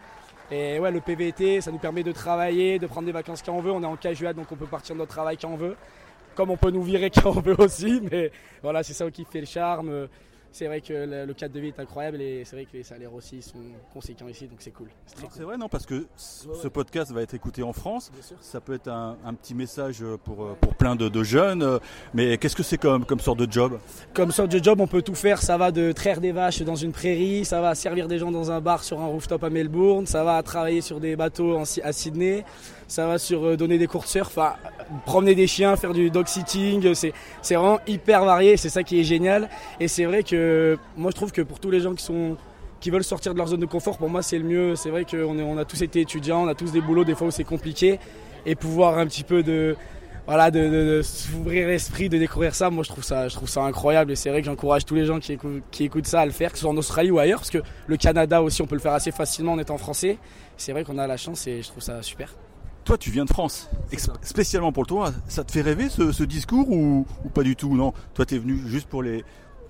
Et 0.50 0.78
ouais, 0.78 0.90
le 0.90 1.00
PVT, 1.00 1.62
ça 1.62 1.70
nous 1.70 1.78
permet 1.78 2.02
de 2.02 2.12
travailler, 2.12 2.78
de 2.78 2.86
prendre 2.86 3.06
des 3.06 3.12
vacances 3.12 3.42
quand 3.42 3.54
on 3.54 3.62
veut. 3.62 3.72
On 3.72 3.82
est 3.82 3.86
en 3.86 3.96
casual, 3.96 4.34
donc 4.34 4.52
on 4.52 4.56
peut 4.56 4.66
partir 4.66 4.94
de 4.94 5.00
notre 5.00 5.12
travail 5.12 5.38
quand 5.38 5.48
on 5.48 5.56
veut. 5.56 5.74
Comme 6.34 6.50
on 6.50 6.56
peut 6.58 6.70
nous 6.70 6.82
virer 6.82 7.10
quand 7.14 7.30
on 7.36 7.40
veut 7.40 7.58
aussi, 7.58 8.02
mais 8.10 8.30
voilà, 8.62 8.82
c'est 8.82 8.92
ça 8.92 9.10
qui 9.10 9.24
fait 9.24 9.40
le 9.40 9.46
charme 9.46 10.08
c'est 10.54 10.68
vrai 10.68 10.80
que 10.80 11.24
le, 11.26 11.34
cadre 11.34 11.52
de 11.52 11.58
vie 11.58 11.68
est 11.68 11.80
incroyable 11.80 12.22
et 12.22 12.44
c'est 12.44 12.54
vrai 12.54 12.64
que 12.64 12.76
les 12.76 12.84
salaires 12.84 13.12
aussi 13.12 13.42
sont 13.42 13.58
conséquents 13.92 14.28
ici, 14.28 14.46
donc 14.46 14.58
c'est 14.60 14.70
cool. 14.70 14.86
C'est 15.30 15.42
vrai, 15.42 15.56
non, 15.56 15.68
parce 15.68 15.84
que 15.84 16.06
ce 16.16 16.68
podcast 16.68 17.10
va 17.10 17.22
être 17.22 17.34
écouté 17.34 17.64
en 17.64 17.72
France. 17.72 18.12
Ça 18.40 18.60
peut 18.60 18.74
être 18.74 18.88
un, 18.88 19.34
petit 19.34 19.54
message 19.54 20.04
pour, 20.24 20.54
pour 20.56 20.74
plein 20.76 20.94
de, 20.94 21.22
jeunes. 21.24 21.80
Mais 22.12 22.38
qu'est-ce 22.38 22.54
que 22.54 22.62
c'est 22.62 22.78
comme, 22.78 23.04
comme 23.04 23.18
sorte 23.18 23.40
de 23.40 23.50
job? 23.50 23.80
Comme 24.14 24.30
sorte 24.30 24.52
de 24.52 24.62
job, 24.62 24.80
on 24.80 24.86
peut 24.86 25.02
tout 25.02 25.16
faire. 25.16 25.42
Ça 25.42 25.58
va 25.58 25.72
de 25.72 25.90
traire 25.90 26.20
des 26.20 26.30
vaches 26.30 26.62
dans 26.62 26.76
une 26.76 26.92
prairie, 26.92 27.44
ça 27.44 27.60
va 27.60 27.74
servir 27.74 28.06
des 28.06 28.18
gens 28.18 28.30
dans 28.30 28.52
un 28.52 28.60
bar 28.60 28.84
sur 28.84 29.00
un 29.00 29.06
rooftop 29.06 29.42
à 29.42 29.50
Melbourne, 29.50 30.06
ça 30.06 30.22
va 30.22 30.40
travailler 30.44 30.82
sur 30.82 31.00
des 31.00 31.16
bateaux 31.16 31.58
à 31.58 31.92
Sydney 31.92 32.44
ça 32.88 33.06
va 33.06 33.18
sur 33.18 33.44
euh, 33.44 33.56
donner 33.56 33.78
des 33.78 33.86
cours 33.86 34.02
de 34.02 34.08
surf, 34.08 34.38
promener 35.04 35.34
des 35.34 35.46
chiens, 35.46 35.76
faire 35.76 35.92
du 35.92 36.10
dog 36.10 36.26
sitting, 36.26 36.94
c'est 36.94 37.12
vraiment 37.54 37.80
hyper 37.86 38.24
varié, 38.24 38.56
c'est 38.56 38.68
ça 38.68 38.82
qui 38.82 39.00
est 39.00 39.04
génial. 39.04 39.48
Et 39.80 39.88
c'est 39.88 40.04
vrai 40.04 40.22
que 40.22 40.36
moi 40.96 41.10
je 41.10 41.16
trouve 41.16 41.32
que 41.32 41.42
pour 41.42 41.60
tous 41.60 41.70
les 41.70 41.80
gens 41.80 41.94
qui 41.94 42.04
sont 42.04 42.36
qui 42.80 42.90
veulent 42.90 43.04
sortir 43.04 43.32
de 43.32 43.38
leur 43.38 43.46
zone 43.46 43.60
de 43.60 43.66
confort, 43.66 43.96
pour 43.96 44.10
moi 44.10 44.22
c'est 44.22 44.38
le 44.38 44.44
mieux. 44.44 44.76
C'est 44.76 44.90
vrai 44.90 45.04
qu'on 45.04 45.38
on 45.38 45.56
a 45.56 45.64
tous 45.64 45.80
été 45.82 46.00
étudiants, 46.00 46.44
on 46.44 46.48
a 46.48 46.54
tous 46.54 46.70
des 46.70 46.82
boulots 46.82 47.04
des 47.04 47.14
fois 47.14 47.28
où 47.28 47.30
c'est 47.30 47.44
compliqué, 47.44 47.98
et 48.44 48.54
pouvoir 48.54 48.98
un 48.98 49.06
petit 49.06 49.24
peu 49.24 49.42
de 49.42 49.74
voilà, 50.26 50.50
de, 50.50 51.02
s'ouvrir 51.02 51.68
l'esprit, 51.68 52.08
de 52.08 52.18
découvrir 52.18 52.54
ça, 52.54 52.70
moi 52.70 52.82
je 52.82 52.88
trouve 52.88 53.04
ça, 53.04 53.28
je 53.28 53.34
trouve 53.34 53.48
ça 53.48 53.62
incroyable 53.62 54.12
et 54.12 54.16
c'est 54.16 54.30
vrai 54.30 54.40
que 54.40 54.46
j'encourage 54.46 54.84
tous 54.86 54.94
les 54.94 55.04
gens 55.04 55.20
qui 55.20 55.32
écoutent, 55.32 55.62
qui 55.70 55.84
écoutent 55.84 56.06
ça 56.06 56.20
à 56.20 56.26
le 56.26 56.32
faire, 56.32 56.50
que 56.50 56.56
ce 56.56 56.62
soit 56.62 56.70
en 56.70 56.76
Australie 56.76 57.10
ou 57.10 57.18
ailleurs, 57.18 57.40
parce 57.40 57.50
que 57.50 57.62
le 57.86 57.96
Canada 57.96 58.42
aussi 58.42 58.62
on 58.62 58.66
peut 58.66 58.74
le 58.74 58.80
faire 58.80 58.94
assez 58.94 59.12
facilement 59.12 59.52
en 59.52 59.58
étant 59.58 59.76
français. 59.76 60.18
C'est 60.56 60.72
vrai 60.72 60.84
qu'on 60.84 60.98
a 60.98 61.06
la 61.06 61.16
chance 61.16 61.46
et 61.46 61.62
je 61.62 61.68
trouve 61.68 61.82
ça 61.82 62.02
super. 62.02 62.34
Toi, 62.84 62.98
tu 62.98 63.10
viens 63.10 63.24
de 63.24 63.30
France, 63.30 63.70
spécialement 64.20 64.70
pour 64.70 64.86
tournoi. 64.86 65.10
Ça 65.26 65.42
te 65.42 65.52
fait 65.52 65.62
rêver 65.62 65.88
ce, 65.88 66.22
discours 66.22 66.70
ou, 66.70 67.06
pas 67.32 67.42
du 67.42 67.56
tout 67.56 67.74
Non, 67.74 67.94
toi, 68.12 68.26
tu 68.26 68.34
es 68.34 68.38
venu 68.38 68.60
juste 68.66 68.88
pour 68.88 69.02
les, 69.02 69.24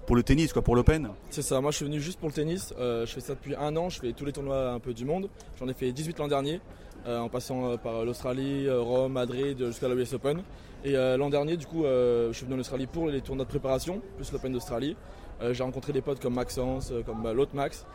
pour 0.06 0.16
le 0.16 0.22
tennis, 0.22 0.52
quoi, 0.52 0.62
pour 0.62 0.76
l'Open 0.76 1.10
C'est 1.30 1.42
ça, 1.42 1.60
moi 1.60 1.70
je 1.70 1.76
suis 1.76 1.84
venu 1.86 2.00
juste 2.00 2.18
pour 2.18 2.28
le 2.28 2.34
tennis. 2.34 2.74
Euh, 2.78 3.06
je 3.06 3.12
fais 3.12 3.20
ça 3.20 3.34
depuis 3.34 3.54
un 3.54 3.74
an, 3.76 3.88
je 3.88 4.00
fais 4.00 4.12
tous 4.12 4.24
les 4.24 4.32
tournois 4.32 4.70
un 4.70 4.78
peu 4.78 4.92
du 4.92 5.04
monde. 5.04 5.28
J'en 5.58 5.68
ai 5.68 5.74
fait 5.74 5.90
18 5.92 6.18
l'an 6.18 6.28
dernier, 6.28 6.60
euh, 7.06 7.20
en 7.20 7.28
passant 7.28 7.70
euh, 7.70 7.76
par 7.76 8.04
l'Australie, 8.04 8.68
Rome, 8.70 9.12
Madrid, 9.12 9.58
jusqu'à 9.66 9.88
la 9.88 9.94
US 9.94 10.12
Open. 10.12 10.42
Et 10.84 10.92
l'an 10.92 11.30
dernier, 11.30 11.56
du 11.56 11.64
coup, 11.64 11.84
je 11.84 12.30
suis 12.34 12.44
venu 12.44 12.56
en 12.56 12.60
Australie 12.60 12.86
pour 12.86 13.08
les 13.08 13.22
tournois 13.22 13.46
de 13.46 13.48
préparation, 13.48 14.02
plus 14.18 14.30
l'Open 14.32 14.52
d'Australie. 14.52 14.96
J'ai 15.40 15.62
rencontré 15.62 15.94
des 15.94 16.02
potes 16.02 16.20
comme 16.20 16.34
Maxence, 16.34 16.92
comme 17.06 17.26
l'autre 17.32 17.56
Max, 17.56 17.86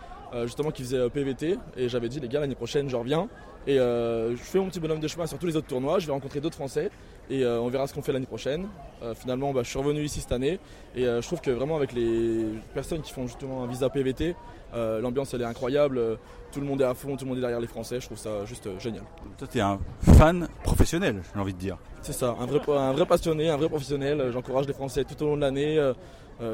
justement 0.46 0.72
qui 0.72 0.82
faisait 0.82 1.08
PVT. 1.08 1.60
Et 1.78 1.88
j'avais 1.88 2.10
dit, 2.10 2.20
les 2.20 2.28
gars, 2.28 2.40
l'année 2.40 2.56
prochaine, 2.56 2.90
je 2.90 2.96
reviens. 2.96 3.30
Et 3.68 3.76
je 3.76 4.38
fais 4.38 4.58
mon 4.58 4.70
petit 4.70 4.80
bonhomme 4.80 5.00
de 5.00 5.08
chemin 5.08 5.28
sur 5.28 5.38
tous 5.38 5.46
les 5.46 5.56
autres 5.56 5.68
tournois. 5.68 6.00
Je 6.00 6.08
vais 6.08 6.14
rencontrer 6.14 6.42
d'autres 6.42 6.56
Français 6.56 6.90
et 7.30 7.44
euh, 7.44 7.60
on 7.60 7.70
verra 7.70 7.88
ce 7.88 7.94
qu'on 7.94 8.02
fait 8.02 8.12
l'année 8.12 8.26
prochaine. 8.26 8.68
Euh, 9.04 9.14
finalement, 9.14 9.54
bah, 9.54 9.62
je 9.64 9.70
suis 9.70 9.80
revenu 9.80 10.02
ici 10.02 10.22
cette 10.22 10.32
année 10.32 10.60
et 10.96 11.04
je 11.04 11.22
trouve 11.22 11.42
que 11.42 11.52
vraiment 11.52 11.76
avec 11.76 11.94
les 11.94 12.46
personnes 12.74 13.02
qui 13.02 13.14
font 13.14 13.28
justement 13.28 13.64
un 13.64 13.68
visa 13.68 13.90
PVT, 13.90 14.36
l'ambiance 14.74 15.34
elle 15.34 15.42
est 15.42 15.46
incroyable. 15.46 16.18
tout 16.52 16.60
le 16.60 16.66
monde 16.66 16.82
est 16.82 16.86
à 16.86 16.94
fond, 16.94 17.16
tout 17.16 17.26
le 17.26 17.30
monde 17.30 17.38
est 17.38 17.42
derrière 17.42 17.60
les 17.60 17.68
Français. 17.68 18.00
Je 18.00 18.06
trouve 18.06 18.18
ça 18.18 18.46
juste 18.46 18.68
génial. 18.80 19.04
Toi, 19.38 19.48
tu 19.50 19.58
es 19.60 19.62
un 19.62 19.80
fan 20.02 20.48
professionnel, 20.64 21.22
j'ai 21.34 21.40
envie 21.40 21.54
de 21.54 21.60
dire. 21.60 21.78
C'est 22.02 22.14
ça, 22.14 22.36
un 22.40 22.46
vrai, 22.46 22.60
un 22.68 22.94
vrai 22.94 23.06
passionné, 23.06 23.50
un 23.50 23.58
vrai 23.58 23.70
professionnel. 23.70 24.32
J'encourage 24.32 24.68
les 24.68 24.74
Français 24.74 25.04
tout 25.04 25.22
au 25.24 25.28
long 25.28 25.36
de 25.36 25.42
l'année. 25.42 25.92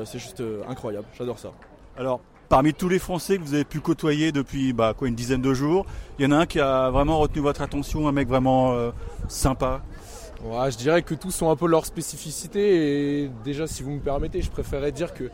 c'est 0.03 0.19
juste 0.19 0.43
incroyable. 0.67 1.05
J'adore 1.17 1.39
ça. 1.39 1.51
Alors, 1.97 2.19
Parmi 2.49 2.73
tous 2.73 2.89
les 2.89 2.99
Français 2.99 3.37
que 3.37 3.43
vous 3.43 3.55
avez 3.55 3.63
pu 3.63 3.79
côtoyer 3.79 4.31
depuis 4.31 4.71
bah, 4.71 4.93
quoi, 4.95 5.07
une 5.07 5.15
dizaine 5.15 5.41
de 5.41 5.53
jours, 5.53 5.85
il 6.19 6.25
y 6.25 6.27
en 6.27 6.31
a 6.31 6.37
un 6.37 6.45
qui 6.45 6.59
a 6.59 6.91
vraiment 6.91 7.17
retenu 7.17 7.41
votre 7.41 7.61
attention, 7.61 8.07
un 8.07 8.11
mec 8.11 8.27
vraiment 8.27 8.73
euh, 8.73 8.91
sympa 9.27 9.81
Je 10.43 10.77
dirais 10.77 11.01
que 11.01 11.15
tous 11.15 11.31
sont 11.31 11.49
un 11.49 11.55
peu 11.55 11.67
leur 11.67 11.85
spécificité 11.85 13.23
et 13.23 13.31
déjà 13.43 13.67
si 13.67 13.83
vous 13.83 13.91
me 13.91 13.99
permettez, 13.99 14.41
je 14.41 14.51
préférerais 14.51 14.91
dire 14.91 15.13
que 15.13 15.29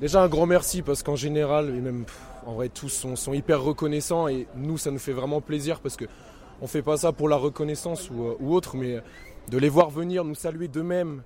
déjà 0.00 0.22
un 0.22 0.28
grand 0.28 0.46
merci 0.46 0.82
parce 0.82 1.02
qu'en 1.02 1.16
général, 1.16 1.70
et 1.70 1.80
même 1.80 2.04
en 2.46 2.54
vrai 2.54 2.68
tous 2.68 2.88
sont, 2.88 3.32
hyper 3.32 3.62
reconnaissants 3.62 4.28
et 4.28 4.46
nous 4.56 4.78
ça 4.78 4.90
nous 4.90 4.98
fait 4.98 5.12
vraiment 5.12 5.40
plaisir 5.40 5.80
parce 5.80 5.96
que 5.96 6.04
on 6.60 6.66
fait 6.66 6.82
pas 6.82 6.96
ça 6.96 7.12
pour 7.12 7.28
la 7.28 7.36
reconnaissance 7.36 8.08
ou, 8.10 8.24
euh, 8.24 8.36
autre, 8.40 8.76
mais 8.76 9.00
de 9.48 9.58
les 9.58 9.68
voir 9.68 9.90
venir 9.90 10.24
nous 10.24 10.36
saluer 10.36 10.68
d'eux-mêmes, 10.68 11.22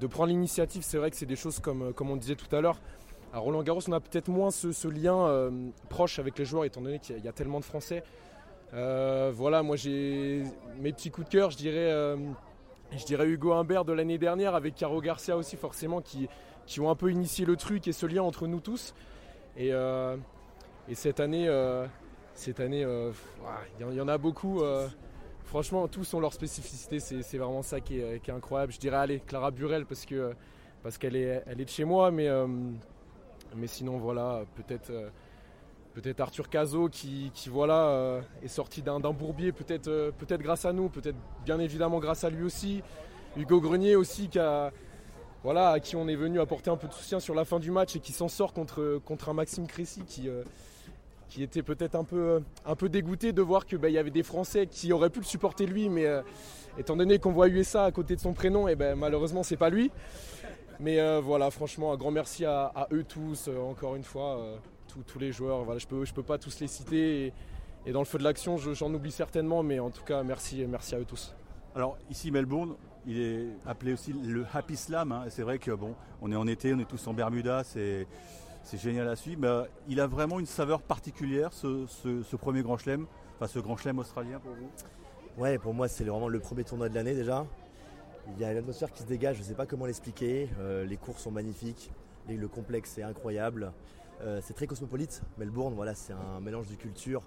de 0.00 0.06
prendre 0.06 0.30
l'initiative, 0.30 0.82
c'est 0.82 0.96
vrai 0.96 1.10
que 1.10 1.16
c'est 1.16 1.26
des 1.26 1.36
choses 1.36 1.58
comme, 1.58 1.82
euh, 1.82 1.92
comme 1.92 2.10
on 2.10 2.16
disait 2.16 2.36
tout 2.36 2.54
à 2.56 2.62
l'heure 2.62 2.78
à 3.32 3.38
Roland 3.38 3.62
Garros, 3.62 3.80
on 3.88 3.92
a 3.92 4.00
peut-être 4.00 4.28
moins 4.28 4.50
ce, 4.50 4.88
lien 4.88 5.26
euh, 5.26 5.50
proche 5.88 6.18
avec 6.18 6.38
les 6.38 6.44
joueurs, 6.44 6.64
étant 6.64 6.80
donné 6.80 6.98
qu'il 6.98 7.18
y, 7.18 7.28
a 7.28 7.32
tellement 7.32 7.60
de 7.60 7.64
Français. 7.64 8.02
Euh, 8.74 9.32
voilà, 9.34 9.62
moi 9.62 9.76
j'ai 9.76 10.42
mes 10.80 10.92
petits 10.92 11.10
coups 11.10 11.26
de 11.26 11.32
cœur, 11.32 11.50
je 11.50 11.56
dirais, 11.56 11.90
euh, 11.90 12.16
je 12.96 13.04
dirais 13.04 13.26
Hugo 13.26 13.52
Humbert 13.52 13.84
de 13.84 13.92
l'année 13.92 14.18
dernière, 14.18 14.54
avec 14.54 14.74
Caro 14.74 15.00
Garcia 15.00 15.36
aussi 15.36 15.56
forcément, 15.56 16.00
qui, 16.00 16.28
qui 16.66 16.80
ont 16.80 16.90
un 16.90 16.94
peu 16.94 17.10
initié 17.10 17.44
le 17.44 17.56
truc 17.56 17.86
et 17.88 17.92
ce 17.92 18.06
lien 18.06 18.22
entre 18.22 18.46
nous 18.46 18.60
tous. 18.60 18.94
Et, 19.56 19.72
cette 20.94 21.20
année, 21.20 21.48
cette 22.34 22.60
année, 22.60 22.86
il 23.80 23.96
y, 23.96 24.00
en 24.00 24.08
a 24.08 24.18
beaucoup. 24.18 24.62
franchement, 25.44 25.88
tous 25.88 26.14
ont 26.14 26.20
leur 26.20 26.32
spécificité, 26.32 27.00
c'est 27.00 27.38
vraiment 27.38 27.62
ça 27.62 27.80
qui 27.80 27.98
est, 27.98 28.30
incroyable. 28.30 28.72
Je 28.72 28.78
dirais, 28.78 28.96
allez, 28.96 29.20
Clara 29.20 29.50
Burel, 29.50 29.84
parce 29.84 30.06
parce 30.82 30.96
qu'elle 30.96 31.16
est, 31.16 31.42
elle 31.46 31.60
est 31.60 31.64
de 31.64 31.70
chez 31.70 31.84
moi, 31.84 32.10
mais 32.10 32.28
mais 33.56 33.66
sinon, 33.66 33.98
voilà, 33.98 34.44
peut-être 34.56 34.90
euh, 34.90 35.08
peut-être 36.00 36.20
Arthur 36.20 36.48
Cazot 36.48 36.88
qui, 36.88 37.32
voilà, 37.48 37.88
euh, 37.88 38.20
est 38.44 38.48
sorti 38.48 38.82
d'un 38.82 39.00
bourbier, 39.00 39.50
peut-être 39.50 39.88
euh, 39.88 40.12
peut-être 40.16 40.42
grâce 40.42 40.64
à 40.64 40.72
nous, 40.72 40.88
peut-être 40.88 41.16
bien 41.44 41.58
évidemment 41.58 41.98
grâce 41.98 42.22
à 42.22 42.30
lui 42.30 42.44
aussi. 42.44 42.82
Hugo 43.36 43.60
Grenier 43.60 43.96
aussi 43.96 44.28
qui 44.28 44.38
voilà, 45.44 45.70
à 45.70 45.80
qui 45.80 45.94
on 45.96 46.08
est 46.08 46.16
venu 46.16 46.40
apporter 46.40 46.70
un 46.70 46.76
peu 46.76 46.88
de 46.88 46.92
soutien 46.92 47.20
sur 47.20 47.34
la 47.34 47.44
fin 47.44 47.60
du 47.60 47.70
match 47.70 47.94
et 47.96 48.00
qui 48.00 48.12
s'en 48.12 48.28
sort 48.28 48.52
contre, 48.52 49.00
un 49.28 49.32
Maxime 49.32 49.66
Crécy 49.66 50.02
qui, 50.04 50.28
qui 51.28 51.42
était 51.44 51.62
peut-être 51.62 51.94
un 51.94 52.04
peu, 52.04 52.88
dégoûté 52.88 53.32
de 53.32 53.40
voir 53.40 53.64
qu'il 53.64 53.78
bah, 53.78 53.88
y 53.88 53.98
avait 53.98 54.10
des 54.10 54.24
Français 54.24 54.66
qui 54.66 54.92
auraient 54.92 55.10
pu 55.10 55.20
le 55.20 55.24
supporter 55.24 55.66
lui, 55.66 55.88
mais 55.88 56.06
étant 56.76 56.96
donné 56.96 57.20
qu'on 57.20 57.32
voit 57.32 57.48
USA 57.48 57.84
à 57.84 57.92
côté 57.92 58.16
de 58.16 58.20
son 58.20 58.32
prénom, 58.32 58.66
et 58.66 58.74
ben, 58.74 58.96
malheureusement 58.96 59.44
c'est 59.44 59.56
pas 59.56 59.70
lui. 59.70 59.92
Mais 60.80 61.00
euh, 61.00 61.20
voilà, 61.20 61.50
franchement, 61.50 61.92
un 61.92 61.96
grand 61.96 62.12
merci 62.12 62.44
à, 62.44 62.88
eux 62.92 63.04
tous, 63.04 63.48
euh, 63.48 63.58
encore 63.58 63.96
une 63.96 64.04
fois, 64.04 64.60
tous 65.02 65.18
les 65.18 65.32
joueurs. 65.32 65.64
Voilà, 65.64 65.78
je 65.78 65.86
ne 65.86 65.90
peux, 65.90 66.04
je 66.04 66.12
peux 66.14 66.22
pas 66.22 66.38
tous 66.38 66.60
les 66.60 66.66
citer. 66.68 67.32
Et, 67.86 67.92
dans 67.92 68.00
le 68.00 68.04
feu 68.06 68.18
de 68.18 68.24
l'action, 68.24 68.56
j'en 68.58 68.92
oublie 68.92 69.12
certainement, 69.12 69.62
mais 69.62 69.78
en 69.78 69.90
tout 69.90 70.02
cas, 70.04 70.22
merci, 70.22 70.64
merci 70.68 70.94
à 70.94 70.98
eux 70.98 71.04
tous. 71.04 71.34
Alors 71.74 71.96
ici 72.10 72.30
Melbourne, 72.30 72.74
il 73.06 73.20
est 73.20 73.46
appelé 73.66 73.92
aussi 73.92 74.12
le 74.12 74.44
Happy 74.52 74.76
Slam. 74.76 75.12
hein. 75.12 75.24
C'est 75.28 75.42
vrai 75.42 75.58
que 75.58 75.70
bon, 75.70 75.94
on 76.20 76.30
est 76.32 76.36
en 76.36 76.46
été, 76.46 76.74
on 76.74 76.78
est 76.80 76.88
tous 76.88 77.06
en 77.06 77.14
Bermuda, 77.14 77.62
c'est 77.64 78.06
c'est 78.64 78.78
génial 78.78 79.08
à 79.08 79.16
suivre. 79.16 79.40
Mais 79.40 79.46
euh, 79.48 79.62
il 79.88 80.00
a 80.00 80.06
vraiment 80.06 80.40
une 80.40 80.46
saveur 80.46 80.82
particulière 80.82 81.52
ce, 81.52 81.86
ce- 81.86 82.22
ce 82.22 82.36
premier 82.36 82.62
Grand 82.62 82.76
Chelem, 82.76 83.06
enfin 83.36 83.46
ce 83.46 83.58
Grand 83.60 83.76
Chelem 83.76 83.98
australien 84.00 84.40
pour 84.40 84.52
vous? 84.52 84.68
Ouais, 85.42 85.56
pour 85.58 85.72
moi, 85.72 85.88
c'est 85.88 86.04
vraiment 86.04 86.28
le 86.28 86.40
premier 86.40 86.64
tournoi 86.64 86.88
de 86.88 86.94
l'année 86.94 87.14
déjà. 87.14 87.46
Il 88.34 88.40
y 88.42 88.44
a 88.44 88.52
une 88.52 88.58
atmosphère 88.58 88.90
qui 88.92 89.02
se 89.02 89.06
dégage, 89.08 89.36
je 89.36 89.42
ne 89.42 89.46
sais 89.46 89.54
pas 89.54 89.64
comment 89.66 89.86
l'expliquer. 89.86 90.50
Euh, 90.58 90.84
les 90.84 90.96
cours 90.98 91.18
sont 91.18 91.30
magnifiques, 91.30 91.90
le 92.28 92.48
complexe 92.48 92.98
est 92.98 93.02
incroyable. 93.02 93.72
Euh, 94.20 94.40
c'est 94.42 94.54
très 94.54 94.66
cosmopolite. 94.66 95.22
Melbourne, 95.38 95.74
voilà, 95.74 95.94
c'est 95.94 96.12
un 96.12 96.40
mélange 96.40 96.68
de 96.68 96.74
cultures. 96.74 97.22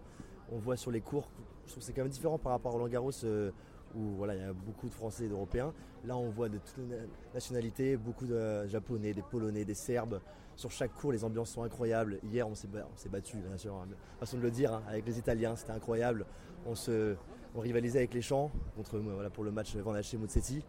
On 0.51 0.57
voit 0.57 0.75
sur 0.75 0.91
les 0.91 1.01
cours, 1.01 1.29
je 1.65 1.71
trouve 1.71 1.79
que 1.79 1.85
c'est 1.85 1.93
quand 1.93 2.01
même 2.01 2.11
différent 2.11 2.37
par 2.37 2.51
rapport 2.51 2.71
à 2.71 2.75
Roland 2.75 2.89
Garros 2.89 3.11
euh, 3.23 3.51
où 3.95 4.01
voilà, 4.17 4.35
il 4.35 4.41
y 4.41 4.43
a 4.43 4.51
beaucoup 4.51 4.89
de 4.89 4.93
Français 4.93 5.25
et 5.25 5.29
d'Européens. 5.29 5.73
Là, 6.05 6.17
on 6.17 6.29
voit 6.29 6.49
de 6.49 6.57
toutes 6.57 6.77
les 6.77 6.95
na- 6.95 7.03
nationalités, 7.33 7.95
beaucoup 7.95 8.25
de 8.25 8.67
Japonais, 8.67 9.13
des 9.13 9.21
Polonais, 9.21 9.63
des 9.63 9.73
Serbes. 9.73 10.19
Sur 10.57 10.69
chaque 10.71 10.93
cours, 10.93 11.13
les 11.13 11.23
ambiances 11.23 11.51
sont 11.51 11.63
incroyables. 11.63 12.19
Hier, 12.29 12.47
on 12.47 12.55
s'est 12.55 12.67
battu, 13.09 13.37
bien 13.37 13.57
sûr, 13.57 13.73
hein, 13.75 13.87
façon 14.19 14.37
de 14.37 14.41
le 14.41 14.51
dire, 14.51 14.73
hein, 14.73 14.83
avec 14.89 15.05
les 15.05 15.17
Italiens, 15.17 15.55
c'était 15.55 15.71
incroyable. 15.71 16.25
On, 16.65 16.75
se, 16.75 17.15
on 17.55 17.61
rivalisait 17.61 17.99
avec 17.99 18.13
les 18.13 18.21
champs 18.21 18.51
contre, 18.75 18.97
voilà, 18.99 19.29
pour 19.29 19.43
le 19.45 19.51
match 19.51 19.75
Van 19.77 19.93
Haché 19.93 20.17
Muzzetti. 20.17 20.63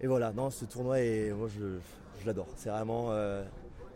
Et 0.00 0.06
voilà, 0.08 0.32
non, 0.32 0.50
ce 0.50 0.64
tournoi, 0.64 0.96
moi, 1.36 1.46
je, 1.48 1.78
je 2.20 2.26
l'adore. 2.26 2.48
C'est 2.56 2.70
vraiment 2.70 3.12
euh, 3.12 3.44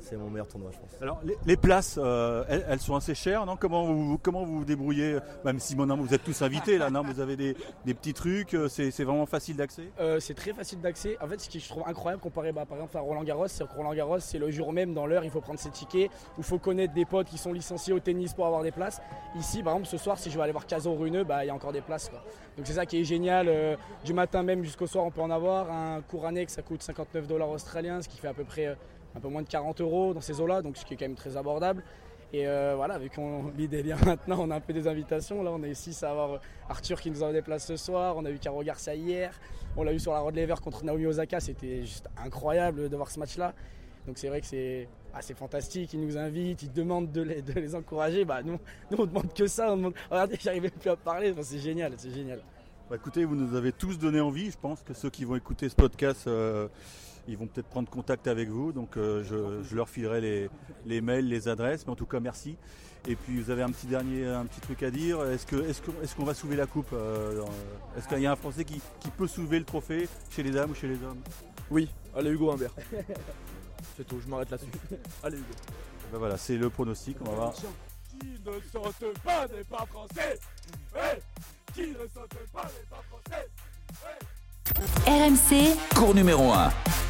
c'est 0.09 0.17
mon 0.17 0.31
meilleur 0.31 0.47
tournoi, 0.49 0.71
je 0.73 0.79
pense. 0.79 0.91
Alors 1.03 1.21
les, 1.25 1.37
les 1.47 1.57
places, 1.57 1.99
euh, 2.03 2.45
elles, 2.49 2.65
elles 2.69 2.81
sont 2.81 2.95
assez 2.95 3.15
chères, 3.15 3.45
non? 3.47 3.57
Comment 3.57 3.85
vous, 3.85 4.19
comment 4.19 4.45
vous 4.45 4.59
vous 4.59 4.65
débrouillez? 4.65 5.19
Même 5.45 5.59
si 5.59 5.75
maintenant 5.77 5.97
vous 5.97 6.15
êtes 6.15 6.23
tous 6.25 6.43
invités 6.43 6.79
là, 6.79 6.91
non 6.91 7.03
Vous 7.03 7.21
avez 7.21 7.37
des, 7.37 7.57
des 7.85 7.95
petits 7.95 8.15
trucs, 8.15 8.55
euh, 8.55 8.69
c'est 8.69 8.91
c'est 8.91 9.05
vraiment 9.05 9.27
facile 9.27 9.57
d'accès? 9.57 9.85
Euh, 10.01 10.21
c'est 10.21 10.35
très 10.35 10.53
facile 10.53 10.81
d'accès. 10.81 11.17
En 11.21 11.27
fait, 11.27 11.41
ce 11.41 11.51
que 11.51 11.59
je 11.59 11.69
trouve 11.69 11.83
incroyable 11.87 12.23
comparé 12.23 12.53
bah, 12.53 12.65
par 12.67 12.77
exemple 12.79 12.97
à 12.97 13.01
Roland 13.01 13.25
Garros, 13.25 13.49
c'est 13.49 13.67
que 13.67 13.73
Roland 13.75 13.95
Garros, 13.95 14.21
c'est 14.21 14.39
le 14.39 14.51
jour 14.51 14.73
même, 14.73 14.95
dans 14.95 15.07
l'heure, 15.07 15.25
il 15.25 15.31
faut 15.31 15.41
prendre 15.41 15.59
ses 15.59 15.71
tickets, 15.71 16.11
où 16.37 16.41
il 16.41 16.45
faut 16.45 16.59
connaître 16.59 16.95
des 16.95 17.05
potes 17.05 17.27
qui 17.29 17.39
sont 17.39 17.53
licenciés 17.53 17.93
au 17.93 18.01
tennis 18.01 18.33
pour 18.35 18.47
avoir 18.47 18.63
des 18.63 18.73
places. 18.73 19.01
Ici, 19.37 19.63
par 19.63 19.75
exemple, 19.75 19.89
ce 19.89 19.99
soir, 19.99 20.19
si 20.19 20.31
je 20.31 20.37
veux 20.37 20.43
aller 20.43 20.53
voir 20.53 20.67
Caso 20.67 20.95
Runeux, 20.95 21.25
bah, 21.25 21.45
il 21.45 21.49
y 21.49 21.51
a 21.51 21.55
encore 21.55 21.73
des 21.73 21.81
places. 21.81 22.09
quoi. 22.09 22.23
Donc 22.57 22.67
c'est 22.67 22.75
ça 22.75 22.87
qui 22.87 23.01
est 23.01 23.05
génial. 23.05 23.49
euh, 23.49 23.77
du 24.05 24.13
matin 24.15 24.43
même 24.43 24.63
jusqu'au 24.65 24.87
soir, 24.87 25.05
on 25.05 25.11
peut 25.11 25.21
en 25.21 25.31
avoir. 25.31 25.71
Un 25.71 26.01
cours 26.03 26.27
annexe, 26.27 26.55
ça 26.55 26.63
coûte 26.63 26.83
59 26.83 27.27
dollars 27.27 27.51
australiens, 27.51 28.01
ce 28.03 28.09
qui 28.09 28.19
fait 28.19 28.29
à 28.29 28.35
peu 28.35 28.45
près 28.45 28.67
euh, 28.67 28.75
un 29.17 29.21
peu 29.21 29.29
moins 29.29 29.43
de 29.43 29.49
40 29.49 29.81
euros 29.81 30.15
dans 30.15 30.21
ces 30.21 30.41
eaux-là, 30.41 30.63
donc 30.63 30.77
ce 30.77 30.85
qui 30.85 30.95
est 30.95 30.97
quand 30.97 31.07
même 31.07 31.15
très 31.15 31.37
abordable. 31.37 31.83
Et 32.33 32.47
euh, 32.47 32.75
voilà, 32.77 32.99
vu 32.99 33.09
qu'on 33.09 33.51
liens 33.59 33.97
maintenant, 34.05 34.39
on 34.41 34.51
a 34.51 34.57
un 34.57 34.61
peu 34.61 34.73
des 34.73 34.87
invitations. 34.89 35.43
Là, 35.43 35.53
on 35.53 35.63
est 35.63 35.75
6 35.75 36.03
à 36.03 36.11
avoir 36.11 36.41
Arthur 36.69 37.01
qui 37.01 37.11
nous 37.11 37.23
envoie 37.23 37.33
des 37.33 37.43
places 37.43 37.67
ce 37.67 37.77
soir. 37.77 38.17
On 38.17 38.25
a 38.25 38.31
eu 38.31 38.39
Caro 38.39 38.63
Garcia 38.63 38.95
hier. 38.95 39.39
On 39.77 39.85
l'a 39.85 39.93
eu 39.93 39.99
sur 39.99 40.13
la 40.13 40.21
Rod 40.21 40.35
Lever 40.35 40.57
contre 40.63 40.85
Naomi 40.85 41.07
Osaka. 41.07 41.41
C'était 41.41 41.83
juste 41.83 42.09
incroyable 42.17 42.89
de 42.89 42.97
voir 42.97 43.11
ce 43.11 43.19
match-là. 43.21 43.55
Donc 44.07 44.19
c'est 44.19 44.29
vrai 44.29 44.41
que 44.41 44.47
c'est 44.47 44.89
assez 45.15 45.35
fantastique. 45.35 45.93
Ils 45.95 46.01
nous 46.01 46.19
invitent, 46.19 46.63
ils 46.63 46.73
demandent 46.73 47.11
de 47.11 47.23
les, 47.23 47.75
encourager. 47.75 48.25
Bah, 48.25 48.43
nous, 48.43 48.59
nous, 48.91 48.99
on 48.99 49.07
demande 49.07 49.33
que 49.33 49.47
ça. 49.47 49.73
On 49.73 49.77
demande... 49.77 49.95
Regardez, 50.11 50.37
j'arrivais 50.41 50.71
plus 50.71 50.91
à 50.91 50.97
parler. 50.97 51.33
C'est 51.43 51.59
génial, 51.59 51.93
c'est 51.97 52.11
génial. 52.11 52.41
Bah, 52.89 52.95
écoutez, 52.95 53.25
vous 53.25 53.35
nous 53.35 53.57
avez 53.57 53.73
tous 53.73 53.99
donné 53.99 54.21
envie. 54.21 54.53
Je 54.53 54.57
pense 54.57 54.83
que 54.83 54.95
ceux 54.95 55.11
qui 55.11 55.25
vont 55.25 55.35
écouter 55.35 55.69
ce 55.69 55.75
podcast, 55.75 56.29
euh, 56.29 56.69
ils 57.27 57.37
vont 57.37 57.49
peut-être 57.49 57.67
prendre 57.67 57.91
contact 57.91 58.29
avec 58.29 58.49
vous. 58.49 58.71
Donc 58.71 58.97
euh, 58.97 59.25
je, 59.25 59.69
je 59.69 59.75
leur 59.75 59.89
filerai 59.89 60.21
les, 60.21 60.51
les 60.85 61.01
mails, 61.01 61.27
les 61.27 61.49
adresses. 61.49 61.85
Mais 61.85 61.93
en 61.93 61.97
tout 61.97 62.07
cas, 62.07 62.21
merci. 62.21 62.57
Et 63.09 63.17
puis 63.17 63.43
vous 63.43 63.51
avez 63.51 63.63
un 63.63 63.71
petit 63.71 63.89
dernier, 63.89 64.29
un 64.29 64.47
petit 64.47 64.61
truc 64.61 64.85
à 64.85 64.93
dire. 64.93 65.21
Est-ce 65.25 65.47
que, 65.47 65.69
est-ce 65.69 66.15
qu'on, 66.15 66.25
va 66.25 66.33
soulever 66.33 66.55
la 66.55 66.67
coupe 66.67 66.91
euh, 66.93 67.43
Est-ce 67.99 68.07
qu'il 68.07 68.21
y 68.21 68.27
a 68.27 68.31
un 68.31 68.37
Français 68.37 68.65
qui, 68.65 68.81
qui 69.01 69.11
peut 69.11 69.27
soulever 69.27 69.59
le 69.59 69.65
trophée 69.65 70.09
chez 70.31 70.45
les 70.45 70.53
dames 70.53 70.71
ou 70.71 70.75
chez 70.77 70.87
les 70.87 71.03
hommes? 71.03 71.21
Oui, 71.73 71.91
allez 72.15 72.31
Hugo 72.31 72.53
Humbert. 72.53 72.71
C'est 73.97 74.07
tout, 74.07 74.21
je 74.25 74.29
m'arrête 74.29 74.51
là-dessus. 74.51 74.71
Allez 75.25 75.39
Hugo. 75.39 75.55
Ben 76.13 76.19
voilà, 76.19 76.37
c'est 76.37 76.57
le 76.57 76.71
pronostic. 76.71 77.17
On 77.21 77.25
va 77.25 77.33
voir. 77.35 77.55
Qui 77.55 78.29
ne 78.45 78.53
saute 78.73 79.19
pas 79.25 79.49
n'est 79.49 79.65
pas 79.65 79.85
français? 79.87 80.39
RMC, 85.07 85.77
Cours 85.95 86.15
numéro 86.15 86.53
1. 86.53 87.06